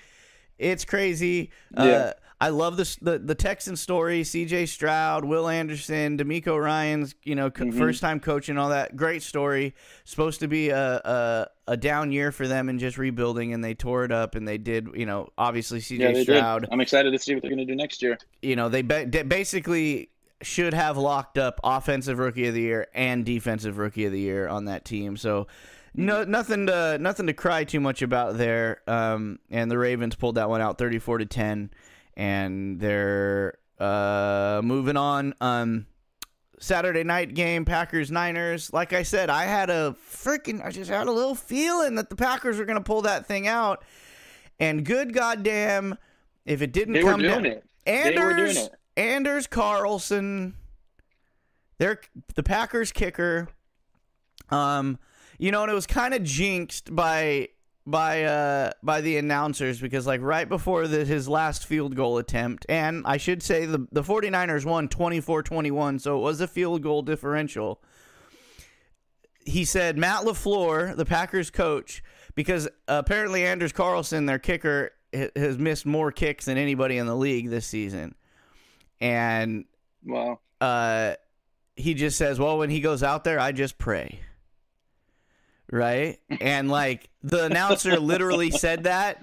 [0.59, 1.49] it's crazy.
[1.75, 2.13] Uh, Yeah.
[2.39, 4.23] I love this the the Texan story.
[4.23, 4.67] C.J.
[4.67, 7.77] Stroud, Will Anderson, DeMeco Ryans you know co- Mhm.
[7.77, 9.73] first time coaching, all that great story.
[10.05, 13.73] Supposed to be a, a a down year for them and just rebuilding, and they
[13.73, 14.87] tore it up, and they did.
[14.95, 16.13] You know, obviously C.J.
[16.15, 16.69] Yeah, Stroud did.
[16.71, 18.19] I'm excited to see what they're going to do next year.
[18.43, 20.09] you know they ba- they basically
[20.43, 24.47] should have locked up offensive rookie of the year and defensive rookie of the year
[24.47, 25.17] on that team.
[25.17, 25.47] So
[25.95, 28.81] no nothing to nothing to cry too much about there.
[28.85, 31.71] Um, and the Ravens pulled that one out 34 to 10
[32.17, 35.85] and they're uh, moving on um
[36.59, 38.73] Saturday night game, Packers Niners.
[38.73, 42.15] Like I said, I had a freaking, I just had a little feeling that the
[42.15, 43.85] Packers were going to pull that thing out.
[44.59, 45.97] And good goddamn,
[46.45, 47.63] if it didn't They come down, it.
[47.85, 48.75] Anders, They were doing it.
[48.97, 50.55] Anders Carlson,
[51.77, 52.01] they're
[52.33, 53.49] the Packers kicker.
[54.49, 54.97] Um,
[55.37, 57.49] you know, and it was kind of jinxed by
[57.89, 62.65] by uh by the announcers because like right before the, his last field goal attempt
[62.67, 67.01] and I should say the the 49ers won 24-21 so it was a field goal
[67.01, 67.81] differential
[69.45, 72.03] he said Matt LaFleur the Packers coach
[72.35, 74.91] because apparently Anders Carlson their kicker
[75.37, 78.15] has missed more kicks than anybody in the league this season
[78.99, 79.63] and
[80.05, 80.39] Wow.
[80.59, 81.13] uh,
[81.75, 84.19] he just says, "Well, when he goes out there, I just pray."
[85.71, 89.21] Right, and like the announcer literally said that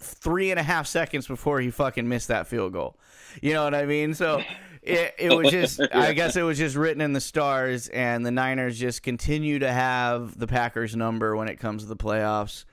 [0.00, 2.96] three and a half seconds before he fucking missed that field goal.
[3.42, 4.14] You know what I mean?
[4.14, 4.42] So
[4.82, 8.30] it, it was just, I guess it was just written in the stars, and the
[8.30, 12.64] Niners just continue to have the Packers number when it comes to the playoffs.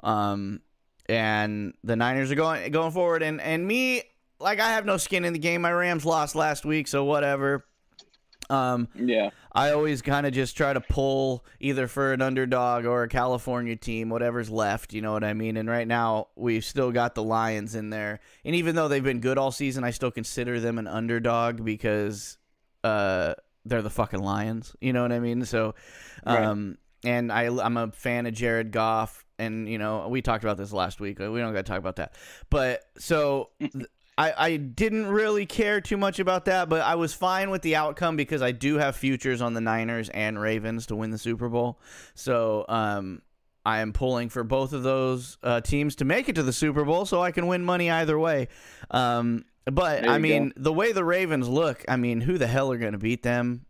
[0.00, 0.60] Um,
[1.08, 4.02] and the Niners are going going forward, and and me,
[4.40, 5.62] like I have no skin in the game.
[5.62, 7.64] My Rams lost last week, so whatever.
[8.50, 9.30] Um, Yeah.
[9.54, 13.76] I always kind of just try to pull either for an underdog or a California
[13.76, 14.94] team, whatever's left.
[14.94, 15.56] You know what I mean?
[15.56, 18.20] And right now, we've still got the Lions in there.
[18.44, 22.38] And even though they've been good all season, I still consider them an underdog because
[22.82, 23.34] uh,
[23.66, 24.74] they're the fucking Lions.
[24.80, 25.44] You know what I mean?
[25.44, 25.74] So,
[26.24, 29.24] um, and I, I'm a fan of Jared Goff.
[29.38, 31.18] And, you know, we talked about this last week.
[31.18, 32.14] We don't got to talk about that.
[32.48, 33.50] But so.
[34.18, 37.76] I, I didn't really care too much about that, but I was fine with the
[37.76, 41.48] outcome because I do have futures on the Niners and Ravens to win the Super
[41.48, 41.80] Bowl.
[42.14, 43.22] So um,
[43.64, 46.84] I am pulling for both of those uh, teams to make it to the Super
[46.84, 48.48] Bowl so I can win money either way.
[48.90, 52.78] Um, but I mean, the way the Ravens look, I mean, who the hell are
[52.78, 53.64] going to beat them?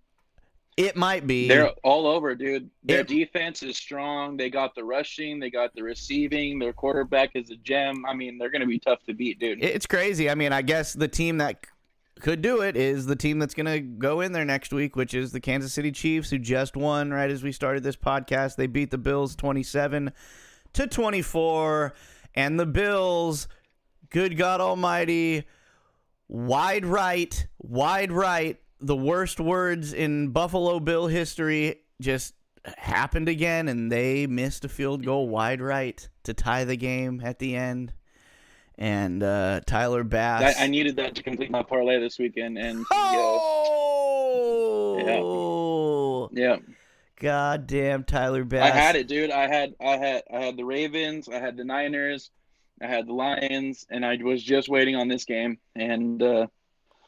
[0.77, 1.49] It might be.
[1.49, 2.71] They're all over, dude.
[2.83, 4.37] Their It- defense is strong.
[4.39, 5.39] They got the rushing.
[5.39, 6.59] They got the receiving.
[6.59, 8.07] Their quarterback is a gem.
[8.07, 9.63] I mean, they're going to be tough to beat, dude.
[9.63, 10.31] It's crazy.
[10.31, 11.67] I mean, I guess the team that
[12.21, 15.13] could do it is the team that's going to go in there next week, which
[15.13, 18.57] is the Kansas City Chiefs, who just won right as we started this podcast.
[18.57, 20.11] They beat the Bills 27
[20.73, 21.93] to 24.
[22.35, 23.47] And the Bills,
[24.09, 25.45] good God Almighty,
[26.29, 32.35] wide right, wide right, the worst words in Buffalo Bill history just
[32.77, 37.39] happened again, and they missed a field goal wide right to tie the game at
[37.39, 37.93] the end.
[38.79, 40.57] And uh, Tyler Bass.
[40.59, 43.17] I, I needed that to complete my parlay this weekend, and yeah,
[45.21, 46.57] oh, yeah,
[47.21, 48.73] goddamn Tyler Bass!
[48.73, 49.31] I had it, dude.
[49.31, 51.29] I had, I had, I had the Ravens.
[51.29, 52.31] I had the Niners.
[52.81, 55.59] I had the Lions, and I was just waiting on this game.
[55.77, 56.47] And uh,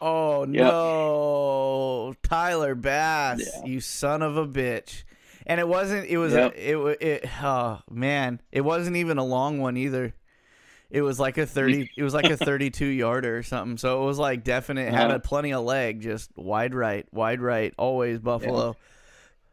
[0.00, 0.50] Oh Yep.
[0.64, 3.64] no, Tyler Bass, Yeah.
[3.64, 5.04] you son of a bitch!
[5.46, 6.07] And it wasn't.
[6.09, 6.33] It was.
[6.33, 6.54] Yep.
[6.57, 7.02] A, it.
[7.24, 7.30] It.
[7.42, 10.14] Oh man, it wasn't even a long one either.
[10.90, 11.90] It was like a thirty.
[11.96, 13.76] it was like a thirty-two yarder or something.
[13.78, 14.92] So it was like definite.
[14.92, 15.16] Had Uh-huh.
[15.16, 17.72] a plenty of leg, just wide right, wide right.
[17.78, 18.76] Always Buffalo.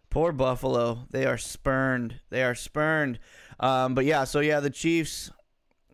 [0.10, 1.06] Poor Buffalo.
[1.12, 2.20] They are spurned.
[2.30, 3.20] They are spurned.
[3.60, 4.24] Um, but yeah.
[4.26, 5.32] So yeah, the Chiefs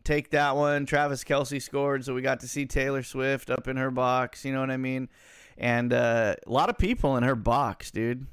[0.07, 0.85] take that one.
[0.85, 4.45] Travis Kelce scored, so we got to see Taylor Swift up in her box.
[4.45, 5.09] You know what I mean?
[5.57, 8.25] And uh, a lot of people in her box, dude.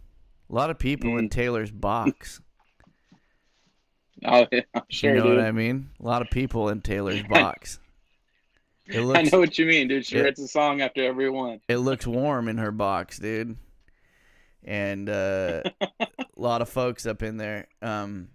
[0.51, 1.31] A lot of people in Mm.
[1.31, 2.41] Taylor's box.
[4.25, 5.37] Oh, yeah, I'm sure, you know dude.
[5.39, 5.91] what I mean?
[6.01, 7.79] A lot of people in Taylor's box.
[8.87, 10.07] It I know what you mean, dude.
[10.07, 10.23] She Yeah.
[10.23, 11.61] writes a song after every one.
[11.69, 13.57] it looks warm in her box, dude.
[14.63, 15.63] And uh,
[16.01, 16.07] a
[16.37, 17.67] lot of folks up in there.
[17.83, 18.29] Um,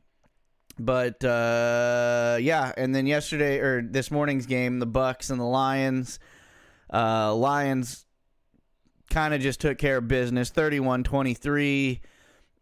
[0.79, 6.19] but uh, yeah, and then yesterday or this morning's game, the Bucks and the Lions.
[6.91, 8.05] Uh, Lions
[9.09, 11.99] kind of just took care of business, 31-23.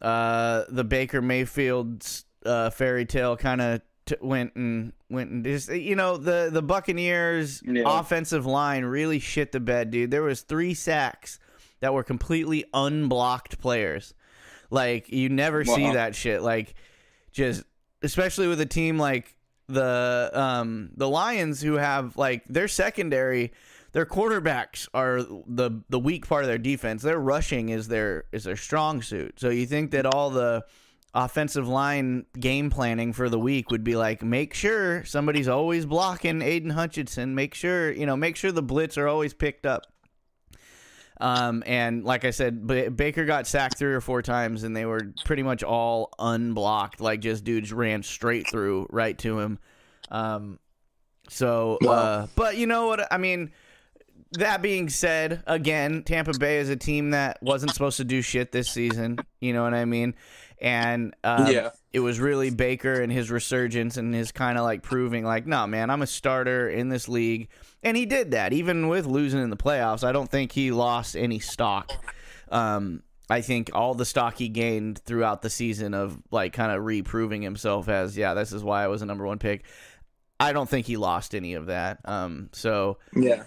[0.01, 5.69] Uh, the Baker Mayfield's uh, fairy tale kind of t- went and went and just
[5.71, 7.83] you know the the Buccaneers Yeah.
[7.85, 10.11] offensive line really shit the bed, dude.
[10.11, 11.39] There was three sacks
[11.79, 14.13] that were completely unblocked players.
[14.69, 16.41] Like you never see that shit.
[16.43, 16.75] Like
[17.31, 17.63] just
[18.07, 19.35] especially with a team like
[19.67, 23.51] the um the Lions who have like their secondary
[23.91, 27.03] their quarterbacks are the the weak part of their defense.
[27.03, 29.39] Their rushing is their is their strong suit.
[29.39, 30.63] So you think that all the
[31.13, 36.41] offensive line game planning for the week would be like make sure somebody's always blocking
[36.41, 39.87] Aidan Hutchinson, make sure, you know, make sure the blitz are always picked up.
[41.19, 44.85] Um, and like I said, B- Baker got sacked three or four times, and they
[44.85, 47.01] were pretty much all unblocked.
[47.01, 49.59] Like just dudes ran straight through right to him.
[50.09, 50.59] Um,
[51.29, 53.11] so, uh, but you know what?
[53.11, 53.51] I mean,
[54.33, 58.51] that being said, again, Tampa Bay is a team that wasn't supposed to do shit
[58.51, 59.17] this season.
[59.39, 60.15] You know what I mean?
[60.59, 61.69] And um, Yeah.
[61.97, 65.65] It was really Baker and his resurgence and his kind of like proving, like, no,
[65.65, 67.47] man, I'm a starter in this league.
[67.81, 70.03] And he did that, even with losing in the playoffs.
[70.03, 71.91] I don't think he lost any stock.
[72.51, 76.85] Um, I think all the stock he gained throughout the season of like kind of
[76.85, 79.65] reproving himself as, yeah, this is why I was a number one pick.
[80.39, 81.97] I don't think he lost any of that.
[82.05, 83.41] Um, so Yeah.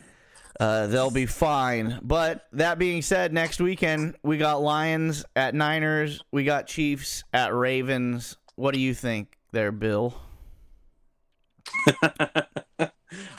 [0.59, 2.01] uh, they'll be fine.
[2.03, 6.21] But that being said, next weekend we got Lions at Niners.
[6.33, 8.37] We got Chiefs at Ravens.
[8.61, 10.15] What do you think there, Bill?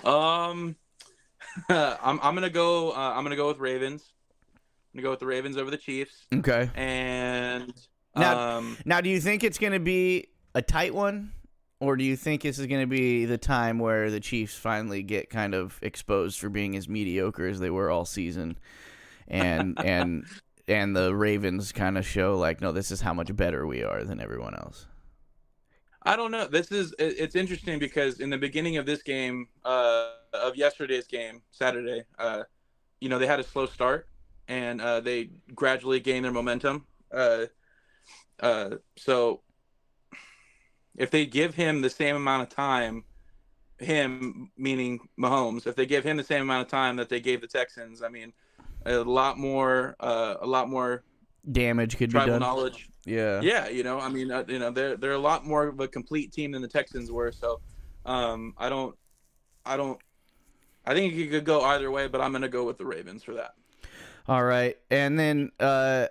[0.03, 0.75] um,
[1.69, 2.89] I'm I'm gonna go.
[2.89, 4.03] Uh, I'm gonna go with Ravens.
[4.55, 6.25] I'm gonna go with the Ravens over the Chiefs.
[6.33, 6.71] Okay.
[6.73, 7.71] And
[8.15, 11.33] Now- um, Now, do you think it's going to be a tight one,
[11.79, 15.03] or do you think this is going to be the time where the Chiefs finally
[15.03, 18.57] get kind of exposed for being as mediocre as they were all season,
[19.27, 20.25] and and
[20.67, 24.03] and the Ravens kind of show like, no, this is how much better we are
[24.03, 24.87] than everyone else.
[26.03, 26.47] I don't know.
[26.47, 31.41] This is it's interesting because in the beginning of this game, uh, of yesterday's game,
[31.51, 32.43] Saturday, uh,
[32.99, 34.07] you know, they had a slow start
[34.47, 36.85] and uh, they gradually gained their momentum.
[37.11, 37.45] Uh,
[38.39, 39.41] uh, so
[40.97, 43.03] if they give him the same amount of time,
[43.77, 47.41] him meaning Mahomes, if they give him the same amount of time that they gave
[47.41, 48.33] the Texans, I mean,
[48.85, 51.03] a lot more, uh, a lot more
[51.51, 52.39] Damage could be done.
[52.39, 53.41] knowledge Yeah.
[53.41, 55.87] yeah, you know, I mean, uh, you know, they're they're a lot more of a
[55.87, 57.31] complete team than the Texans were.
[57.31, 57.59] So,
[58.05, 58.95] um, I don't,
[59.65, 59.99] I don't,
[60.85, 63.33] I think it could go either way, but I'm gonna go with the Ravens for
[63.33, 63.53] that.
[64.27, 66.07] All right, and then uh,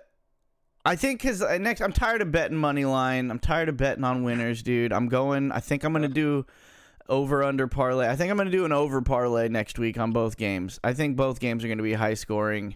[0.85, 3.31] I think because next I'm tired of betting money line.
[3.31, 4.91] I'm tired of betting on winners, dude.
[4.91, 5.51] I'm going.
[5.51, 6.45] I think I'm gonna do
[7.07, 8.09] over under parlay.
[8.09, 10.79] I think I'm gonna do an over parlay next week on both games.
[10.83, 12.75] I think both games are gonna be high scoring.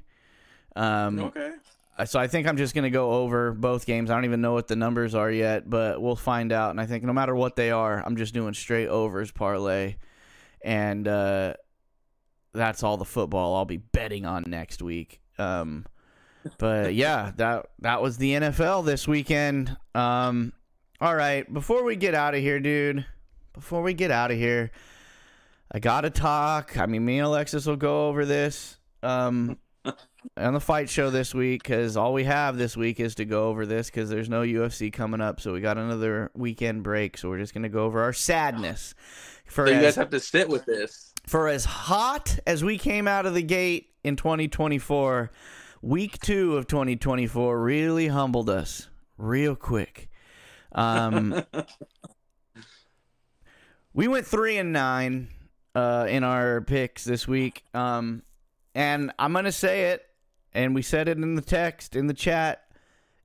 [0.75, 1.51] Um, Okay.
[2.03, 4.10] So I think I'm just gonna go over both games.
[4.10, 6.71] I don't even know what the numbers are yet, but we'll find out.
[6.71, 9.95] And I think no matter what they are, I'm just doing straight overs parlay,
[10.62, 11.53] and uh,
[12.53, 15.21] that's all the football I'll be betting on next week.
[15.38, 15.86] Um,
[16.58, 19.75] but yeah, that that was the NFL this weekend.
[19.93, 20.51] Um,
[20.99, 23.05] all right, before we get out of here, dude.
[23.53, 24.71] Before we get out of here,
[25.71, 26.77] I gotta talk.
[26.77, 28.77] I mean, me and Alexis will go over this.
[29.01, 29.58] Um,
[30.38, 33.48] on the fight show this week because all we have this week is to go
[33.48, 37.17] over this because there's no UFC coming up, so we got another weekend break.
[37.17, 38.95] So we're just gonna go over our sadness
[39.45, 41.13] for So you as, guys have to sit with this.
[41.28, 45.32] for as hot as we came out of the gate in 2024.
[45.82, 50.10] Week two of 2024 really humbled us real quick.
[50.71, 51.43] Um,
[53.93, 55.28] we went three and nine
[55.76, 58.24] uh, in our picks this week, um,
[58.76, 60.06] and I'm gonna say it,
[60.54, 62.62] and we said it in the text in the chat.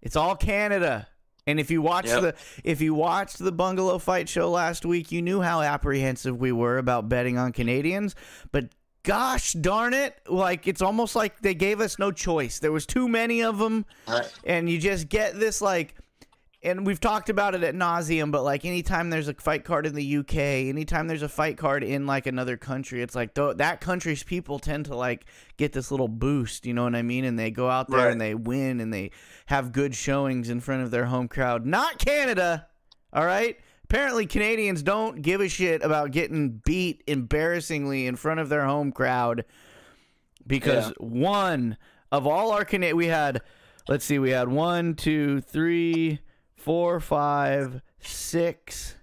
[0.01, 1.09] It's all Canada.
[1.47, 2.23] And if you watched Yep.
[2.23, 2.35] the
[2.65, 6.79] if you watched the Bungalow Fight show last week, you knew how apprehensive we were
[6.79, 8.15] about betting on Canadians.
[8.53, 8.69] But
[9.03, 12.59] gosh darn it, like it's almost like they gave us no choice.
[12.61, 13.85] There was too many of them,
[14.45, 15.95] and you just get this like
[16.63, 19.95] and we've talked about it at nauseum, but like anytime there's a fight card in
[19.95, 20.35] the UK,
[20.69, 24.59] anytime there's a fight card in like another country, it's like th- that country's people
[24.59, 25.25] tend to like
[25.57, 27.25] get this little boost, you know what I mean?
[27.25, 28.13] And they go out there Right.
[28.13, 29.11] and they win and they
[29.47, 31.65] have good showings in front of their home crowd.
[31.65, 32.67] Not Canada,
[33.13, 33.59] all right?
[33.85, 38.93] Apparently, Canadians don't give a shit about getting beat embarrassingly in front of their home
[38.93, 39.45] crowd
[40.47, 40.93] because Yeah.
[40.99, 41.77] one
[42.13, 43.41] of all our Cana- we had,
[43.89, 46.21] let's see, we had one, two, three,
[46.61, 48.97] four, five, six,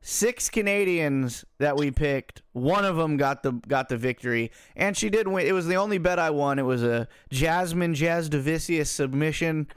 [0.00, 2.42] six Canadians that we picked.
[2.52, 5.46] One of them got the got the victory, and she did win.
[5.46, 6.58] It was the only bet I won.
[6.58, 9.68] It was a Jasmine Jasudavicius submission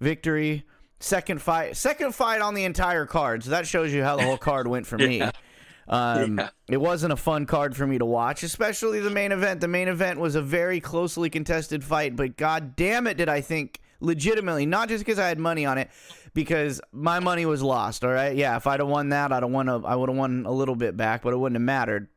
[0.00, 0.64] victory.
[1.00, 3.44] Second fight, second fight on the entire card.
[3.44, 5.22] So that shows you how the whole card went for me.
[5.88, 6.48] Um, Yeah.
[6.68, 9.60] It wasn't a fun card for me to watch, especially the main event.
[9.60, 13.40] The main event was a very closely contested fight, but god damn it, did I
[13.40, 15.88] think legitimately, not just because I had money on it,
[16.34, 18.04] because my money was lost.
[18.04, 19.68] All right, yeah, if I'd have won that, I'd have won.
[19.68, 22.08] A, I would have won a little bit back, but it wouldn't have mattered.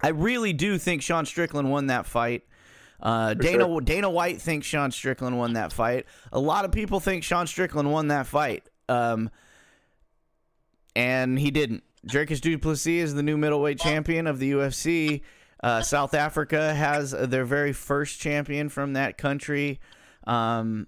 [0.00, 2.42] I really do think Sean Strickland won that fight.
[3.00, 3.80] Uh, Dana sure.
[3.80, 6.06] Dana White thinks Sean Strickland won that fight.
[6.32, 9.30] A lot of people think Sean Strickland won that fight, um,
[10.96, 11.84] and he didn't.
[12.06, 15.22] Dricus du Plessis is the new middleweight champion of the UFC.
[15.62, 19.80] Uh, South Africa has their very first champion from that country.
[20.26, 20.86] Um,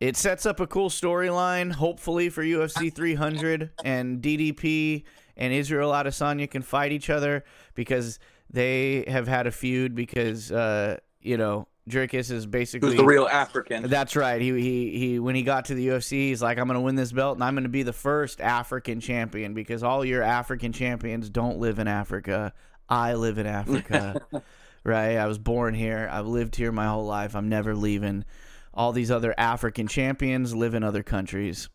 [0.00, 5.04] it sets up a cool storyline, hopefully for UFC 300 and DDP
[5.36, 8.18] and Israel Adesanya can fight each other because
[8.50, 13.28] they have had a feud because uh, you know Dricus is basically Who's the real
[13.28, 13.88] African?
[13.88, 14.40] that's right.
[14.40, 15.18] He he he.
[15.18, 17.44] When he got to the UFC, he's like, "I'm going to win this belt, and
[17.44, 21.78] I'm going to be the first African champion because all your African champions don't live
[21.78, 22.52] in Africa.
[22.88, 24.20] I live in Africa,
[24.84, 25.16] right?
[25.16, 26.08] I was born here.
[26.10, 27.36] I've lived here my whole life.
[27.36, 28.24] I'm never leaving.
[28.76, 31.68] All these other African champions live in other countries."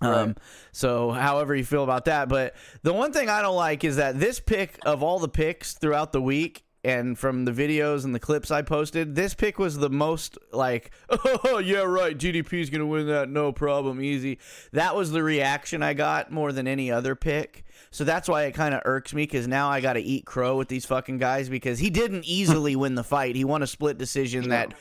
[0.00, 0.36] Um,
[0.72, 4.18] so however you feel about that, but the one thing I don't like is that
[4.18, 8.20] this pick of all the picks throughout the week and from the videos and the
[8.20, 12.86] clips I posted, this pick was the most like, oh yeah, right, DDP is gonna
[12.86, 14.38] win that, no problem, easy.
[14.72, 17.64] That was the reaction I got more than any other pick.
[17.90, 20.56] So that's why it kind of irks me because now I got to eat crow
[20.56, 23.36] with these fucking guys because he didn't easily win the fight.
[23.36, 24.74] He won a split decision that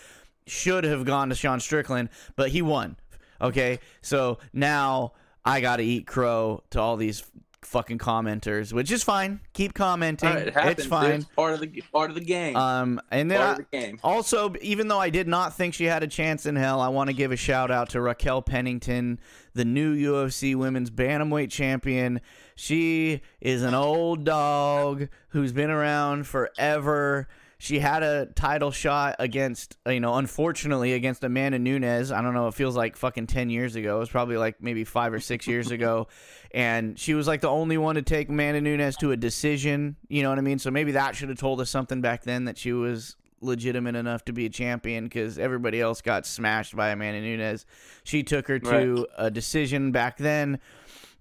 [0.48, 2.98] should have gone to Sean Strickland, but he won.
[3.42, 7.24] Okay, so now I got to eat crow to all these
[7.66, 9.40] fucking commenters, which is fine.
[9.54, 10.30] Keep commenting.
[10.30, 10.80] Right, it happens.
[10.80, 11.12] it's fine.
[11.12, 12.56] It's part of the part of the game.
[12.56, 14.00] Um, and then part I, of the game.
[14.04, 17.10] also, even though I did not think she had a chance in hell, I want
[17.10, 19.20] to give a shout out to Raquel Pennington,
[19.54, 22.22] the new UFC Women's Bantamweight Champion.
[22.56, 27.28] She is an old dog who's been around forever.
[27.64, 32.12] She had a title shot against, you know, unfortunately against Amanda Nunes.
[32.12, 32.48] I don't know.
[32.48, 33.96] It feels like fucking 10 years ago.
[33.96, 36.10] It was probably like maybe five or six years ago.
[36.56, 39.96] And she was like the only one to take Amanda Nunes to a decision.
[40.08, 40.60] You know what I mean?
[40.60, 44.24] So maybe that should have told us something back then that she was legitimate enough
[44.26, 47.66] to be a champion because everybody else got smashed by Amanda Nunes.
[48.04, 50.60] She took her to a decision back then.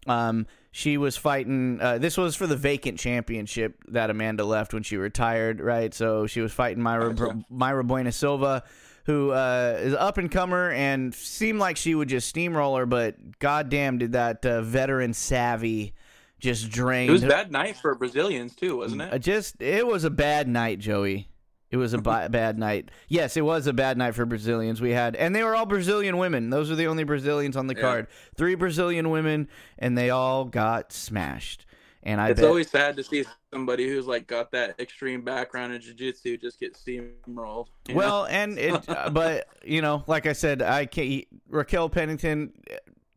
[0.07, 1.79] Um, she was fighting.
[1.81, 5.93] Uh, this was for the vacant championship that Amanda left when she retired, right?
[5.95, 7.45] So she was fighting Mayra Gotcha.
[7.53, 8.65] Mayra Bueno Silva,
[9.05, 13.99] who uh, is up and comer and seemed like she would just steamroller, but goddamn,
[13.99, 15.93] did that uh, veteran savvy
[16.41, 17.09] just drain?
[17.11, 19.19] It was a bad night for Brazilians too, wasn't Uh, it?
[19.21, 21.29] just it was a bad night, Joey.
[21.73, 21.99] It was a
[22.31, 22.91] bad night.
[23.09, 24.81] Yes, it was a bad night for Brazilians.
[24.81, 26.51] We had, and they were all Brazilian women.
[26.51, 27.81] Those were the only Brazilians on the Yeah.
[27.81, 28.07] card.
[28.37, 31.67] Three Brazilian women, and they all got smashed.
[32.05, 35.73] And I It's bet, always sad to see somebody who's like got that extreme background
[35.73, 37.69] in jiu-jitsu just get steamrolled.
[37.89, 37.99] you know?
[37.99, 41.25] well, and it, uh, but you know, like I said, I can't.
[41.49, 42.53] Raquel Pennington,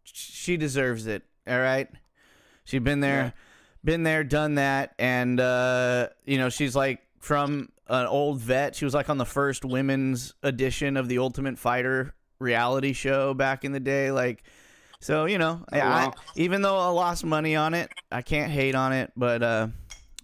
[0.04, 1.24] she deserves it.
[1.48, 1.90] All right,
[2.64, 3.32] she's been there, Yeah.
[3.84, 8.76] been there, done that, and uh, you know, she's like from an old vet.
[8.76, 13.64] She was like on the first women's edition of the Ultimate Fighter reality show back
[13.64, 14.44] in the day, like.
[15.02, 16.14] So you know, I, Oh, I, wow.
[16.36, 19.12] even though I lost money on it, I can't hate on it.
[19.16, 19.68] But uh,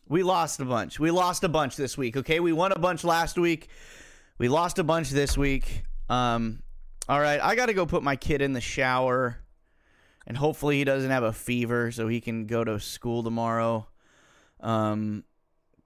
[0.07, 0.99] we lost a bunch.
[0.99, 2.17] We lost a bunch this week.
[2.17, 3.67] Okay, we won a bunch last week.
[4.39, 5.83] We lost a bunch this week.
[6.09, 6.63] Um,
[7.07, 9.37] all right, I got to go put my kid in the shower,
[10.25, 13.87] and hopefully he doesn't have a fever, so he can go to school tomorrow.
[14.61, 15.25] Um,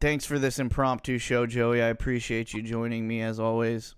[0.02, 1.82] thanks for this impromptu show, Joey.
[1.82, 3.96] I appreciate you joining me as always.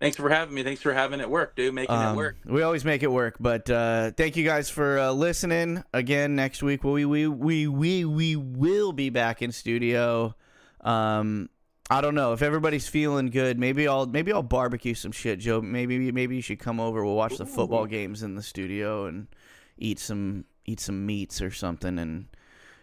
[0.00, 0.62] Thanks for having me.
[0.62, 1.74] Thanks for having it work, dude.
[1.74, 2.36] Making Um, it work.
[2.44, 5.82] We always make it work, but uh, thank you guys for uh, listening.
[5.92, 10.36] Again, next week we we we we we will be back in studio.
[10.82, 11.48] Um,
[11.90, 13.58] I don't know if everybody's feeling good.
[13.58, 15.60] Maybe I'll maybe I'll barbecue some shit, Joe.
[15.60, 17.04] Maybe maybe you should come over.
[17.04, 19.26] We'll watch the football games in the studio and
[19.78, 21.98] eat some eat some meats or something.
[21.98, 22.26] And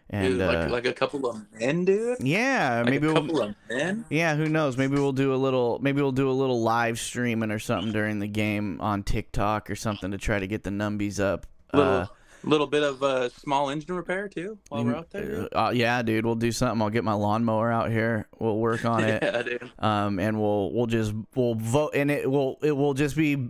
[0.10, 2.18] and Dude, uh, like like a couple of men, dude.
[2.22, 4.06] yeah, Like maybe a we'll couple of men.
[4.10, 4.78] yeah, who knows?
[4.78, 5.80] Maybe we'll do a little.
[5.82, 9.76] Maybe we'll do a little live streaming or something during the game on TikTok or
[9.76, 11.48] something to try to get the numbies up.
[11.74, 12.08] Little Uh,
[12.46, 15.48] A little bit of uh, small engine repair too while we're out there.
[15.58, 16.80] Uh, yeah, dude, we'll do something.
[16.82, 18.28] I'll get my lawnmower out here.
[18.38, 19.24] We'll work on it.
[19.24, 19.72] yeah, dude.
[19.80, 23.50] um, and we'll we'll just we'll vote, and it will it will just be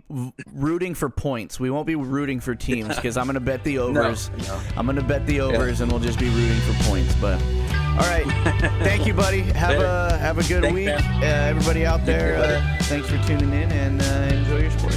[0.52, 1.60] rooting for points.
[1.60, 4.30] We won't be rooting for teams because I'm gonna bet the overs.
[4.46, 4.60] no.
[4.76, 7.14] I'm gonna bet the overs, and we'll just be rooting for points.
[7.16, 8.24] But all right,
[8.82, 9.40] thank you, buddy.
[9.42, 12.36] Have a have a good Thanks, week, uh, everybody out there.
[12.38, 14.96] Uh, thanks for tuning in, and uh, enjoy your sports.